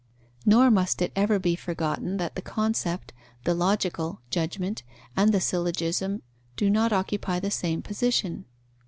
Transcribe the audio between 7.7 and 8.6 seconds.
position.